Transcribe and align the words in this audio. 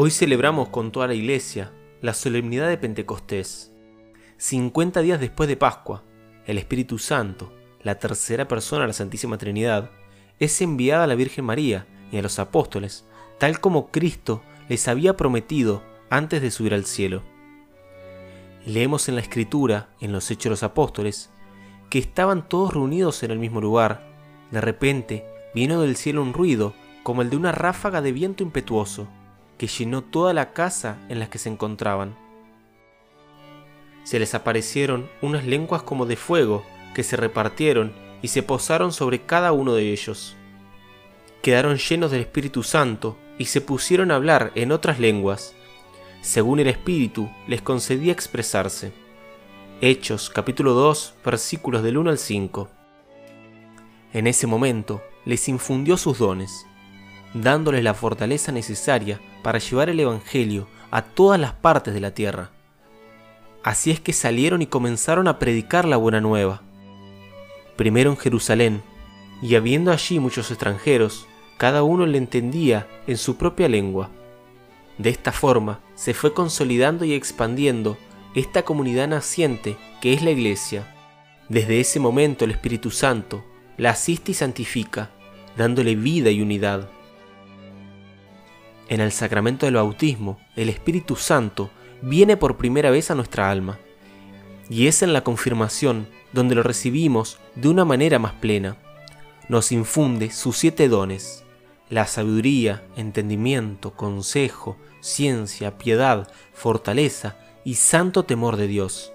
Hoy 0.00 0.12
celebramos 0.12 0.68
con 0.68 0.92
toda 0.92 1.08
la 1.08 1.14
iglesia 1.14 1.72
la 2.02 2.14
solemnidad 2.14 2.68
de 2.68 2.78
Pentecostés. 2.78 3.72
50 4.36 5.00
días 5.00 5.18
después 5.18 5.48
de 5.48 5.56
Pascua, 5.56 6.04
el 6.46 6.56
Espíritu 6.56 6.98
Santo, 6.98 7.52
la 7.82 7.96
tercera 7.96 8.46
persona 8.46 8.82
de 8.82 8.86
la 8.86 8.92
Santísima 8.92 9.38
Trinidad, 9.38 9.90
es 10.38 10.62
enviada 10.62 11.02
a 11.02 11.06
la 11.08 11.16
Virgen 11.16 11.46
María 11.46 11.88
y 12.12 12.16
a 12.16 12.22
los 12.22 12.38
apóstoles, 12.38 13.06
tal 13.38 13.58
como 13.58 13.90
Cristo 13.90 14.40
les 14.68 14.86
había 14.86 15.16
prometido 15.16 15.82
antes 16.10 16.42
de 16.42 16.52
subir 16.52 16.74
al 16.74 16.84
cielo. 16.84 17.24
Leemos 18.66 19.08
en 19.08 19.16
la 19.16 19.20
Escritura, 19.20 19.88
en 20.00 20.12
los 20.12 20.30
Hechos 20.30 20.44
de 20.44 20.50
los 20.50 20.62
Apóstoles, 20.62 21.28
que 21.90 21.98
estaban 21.98 22.48
todos 22.48 22.72
reunidos 22.72 23.24
en 23.24 23.32
el 23.32 23.40
mismo 23.40 23.60
lugar. 23.60 24.08
De 24.52 24.60
repente 24.60 25.26
vino 25.56 25.82
del 25.82 25.96
cielo 25.96 26.22
un 26.22 26.34
ruido 26.34 26.72
como 27.02 27.20
el 27.22 27.30
de 27.30 27.36
una 27.36 27.50
ráfaga 27.50 28.00
de 28.00 28.12
viento 28.12 28.44
impetuoso 28.44 29.08
que 29.58 29.66
llenó 29.66 30.02
toda 30.02 30.32
la 30.32 30.52
casa 30.52 30.98
en 31.08 31.18
la 31.18 31.28
que 31.28 31.38
se 31.38 31.50
encontraban. 31.50 32.16
Se 34.04 34.18
les 34.18 34.34
aparecieron 34.34 35.10
unas 35.20 35.44
lenguas 35.44 35.82
como 35.82 36.06
de 36.06 36.16
fuego 36.16 36.64
que 36.94 37.02
se 37.02 37.16
repartieron 37.16 37.92
y 38.22 38.28
se 38.28 38.42
posaron 38.42 38.92
sobre 38.92 39.20
cada 39.20 39.52
uno 39.52 39.74
de 39.74 39.92
ellos. 39.92 40.36
Quedaron 41.42 41.76
llenos 41.76 42.10
del 42.10 42.22
Espíritu 42.22 42.62
Santo 42.62 43.18
y 43.36 43.46
se 43.46 43.60
pusieron 43.60 44.10
a 44.10 44.16
hablar 44.16 44.52
en 44.54 44.72
otras 44.72 44.98
lenguas, 44.98 45.54
según 46.22 46.58
el 46.60 46.68
Espíritu 46.68 47.28
les 47.46 47.60
concedía 47.62 48.12
expresarse. 48.12 48.92
Hechos 49.80 50.30
capítulo 50.30 50.72
2 50.72 51.14
versículos 51.24 51.82
del 51.82 51.98
1 51.98 52.10
al 52.10 52.18
5. 52.18 52.68
En 54.12 54.26
ese 54.26 54.46
momento 54.46 55.02
les 55.24 55.48
infundió 55.48 55.96
sus 55.96 56.18
dones, 56.18 56.66
dándoles 57.42 57.82
la 57.82 57.94
fortaleza 57.94 58.52
necesaria 58.52 59.20
para 59.42 59.58
llevar 59.58 59.88
el 59.88 60.00
Evangelio 60.00 60.68
a 60.90 61.02
todas 61.02 61.38
las 61.38 61.52
partes 61.52 61.94
de 61.94 62.00
la 62.00 62.12
tierra. 62.12 62.50
Así 63.62 63.90
es 63.90 64.00
que 64.00 64.12
salieron 64.12 64.62
y 64.62 64.66
comenzaron 64.66 65.28
a 65.28 65.38
predicar 65.38 65.84
la 65.84 65.96
buena 65.96 66.20
nueva. 66.20 66.62
Primero 67.76 68.10
en 68.10 68.16
Jerusalén, 68.16 68.82
y 69.42 69.54
habiendo 69.54 69.92
allí 69.92 70.18
muchos 70.18 70.50
extranjeros, 70.50 71.26
cada 71.58 71.82
uno 71.82 72.06
le 72.06 72.18
entendía 72.18 72.86
en 73.06 73.16
su 73.16 73.36
propia 73.36 73.68
lengua. 73.68 74.10
De 74.96 75.10
esta 75.10 75.32
forma 75.32 75.80
se 75.94 76.14
fue 76.14 76.34
consolidando 76.34 77.04
y 77.04 77.12
expandiendo 77.12 77.98
esta 78.34 78.64
comunidad 78.64 79.08
naciente 79.08 79.76
que 80.00 80.12
es 80.12 80.22
la 80.22 80.30
Iglesia. 80.30 80.94
Desde 81.48 81.80
ese 81.80 82.00
momento 82.00 82.44
el 82.44 82.50
Espíritu 82.52 82.90
Santo 82.90 83.44
la 83.76 83.90
asiste 83.90 84.32
y 84.32 84.34
santifica, 84.34 85.10
dándole 85.56 85.94
vida 85.94 86.30
y 86.30 86.42
unidad. 86.42 86.88
En 88.88 89.02
el 89.02 89.12
sacramento 89.12 89.66
del 89.66 89.74
bautismo, 89.74 90.38
el 90.56 90.70
Espíritu 90.70 91.14
Santo 91.14 91.70
viene 92.00 92.38
por 92.38 92.56
primera 92.56 92.90
vez 92.90 93.10
a 93.10 93.14
nuestra 93.14 93.50
alma, 93.50 93.78
y 94.70 94.86
es 94.86 95.02
en 95.02 95.12
la 95.12 95.22
confirmación 95.22 96.08
donde 96.32 96.54
lo 96.54 96.62
recibimos 96.62 97.38
de 97.54 97.68
una 97.68 97.84
manera 97.84 98.18
más 98.18 98.32
plena. 98.32 98.78
Nos 99.48 99.72
infunde 99.72 100.30
sus 100.30 100.56
siete 100.56 100.88
dones, 100.88 101.44
la 101.90 102.06
sabiduría, 102.06 102.82
entendimiento, 102.96 103.92
consejo, 103.94 104.78
ciencia, 105.00 105.76
piedad, 105.76 106.30
fortaleza 106.54 107.36
y 107.64 107.74
santo 107.74 108.24
temor 108.24 108.56
de 108.56 108.68
Dios. 108.68 109.12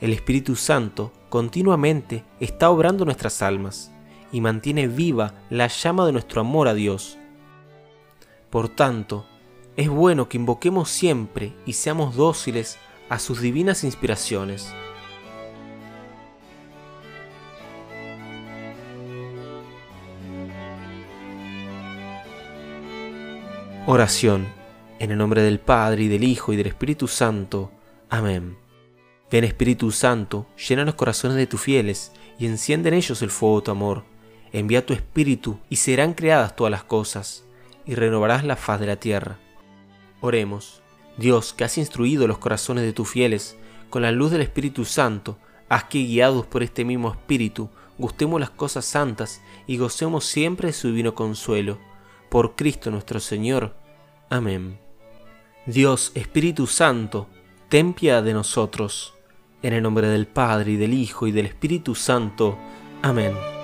El 0.00 0.12
Espíritu 0.12 0.56
Santo 0.56 1.12
continuamente 1.28 2.24
está 2.40 2.68
obrando 2.68 3.04
nuestras 3.04 3.42
almas 3.42 3.92
y 4.32 4.40
mantiene 4.40 4.88
viva 4.88 5.34
la 5.50 5.68
llama 5.68 6.04
de 6.06 6.12
nuestro 6.12 6.40
amor 6.40 6.66
a 6.66 6.74
Dios 6.74 7.18
por 8.52 8.68
tanto, 8.68 9.24
es 9.76 9.88
bueno 9.88 10.28
que 10.28 10.36
invoquemos 10.36 10.90
siempre 10.90 11.54
y 11.64 11.72
seamos 11.72 12.16
dóciles 12.16 12.76
a 13.08 13.18
sus 13.18 13.40
divinas 13.40 13.82
inspiraciones. 13.82 14.70
Oración. 23.86 24.46
En 24.98 25.10
el 25.12 25.16
nombre 25.16 25.40
del 25.40 25.58
Padre 25.58 26.02
y 26.02 26.08
del 26.08 26.22
Hijo 26.22 26.52
y 26.52 26.56
del 26.56 26.66
Espíritu 26.66 27.08
Santo. 27.08 27.72
Amén. 28.10 28.58
Ven 29.30 29.44
Espíritu 29.44 29.90
Santo, 29.90 30.46
llena 30.68 30.84
los 30.84 30.94
corazones 30.94 31.38
de 31.38 31.46
tus 31.46 31.62
fieles 31.62 32.12
y 32.38 32.44
enciende 32.44 32.90
en 32.90 32.96
ellos 32.96 33.22
el 33.22 33.30
fuego 33.30 33.60
de 33.60 33.64
tu 33.64 33.70
amor. 33.70 34.04
Envía 34.52 34.84
tu 34.84 34.92
Espíritu 34.92 35.58
y 35.70 35.76
serán 35.76 36.12
creadas 36.12 36.54
todas 36.54 36.70
las 36.70 36.84
cosas 36.84 37.46
y 37.86 37.94
renovarás 37.94 38.44
la 38.44 38.56
faz 38.56 38.80
de 38.80 38.86
la 38.86 38.96
tierra. 38.96 39.38
Oremos. 40.20 40.82
Dios, 41.16 41.52
que 41.52 41.64
has 41.64 41.78
instruido 41.78 42.26
los 42.26 42.38
corazones 42.38 42.84
de 42.84 42.92
tus 42.92 43.08
fieles 43.08 43.56
con 43.90 44.02
la 44.02 44.12
luz 44.12 44.30
del 44.30 44.40
Espíritu 44.40 44.84
Santo, 44.84 45.38
haz 45.68 45.84
que 45.84 45.98
guiados 45.98 46.46
por 46.46 46.62
este 46.62 46.84
mismo 46.84 47.10
Espíritu, 47.10 47.70
gustemos 47.98 48.40
las 48.40 48.50
cosas 48.50 48.84
santas 48.84 49.42
y 49.66 49.76
gocemos 49.76 50.24
siempre 50.24 50.68
de 50.68 50.72
su 50.72 50.88
divino 50.88 51.14
consuelo. 51.14 51.78
Por 52.30 52.56
Cristo 52.56 52.90
nuestro 52.90 53.20
Señor. 53.20 53.74
Amén. 54.30 54.78
Dios, 55.66 56.12
Espíritu 56.14 56.66
Santo, 56.66 57.28
ten 57.68 57.92
piedad 57.92 58.22
de 58.22 58.32
nosotros. 58.32 59.14
En 59.62 59.74
el 59.74 59.82
nombre 59.82 60.08
del 60.08 60.26
Padre, 60.26 60.72
y 60.72 60.76
del 60.76 60.94
Hijo, 60.94 61.26
y 61.26 61.32
del 61.32 61.46
Espíritu 61.46 61.94
Santo. 61.94 62.58
Amén. 63.02 63.61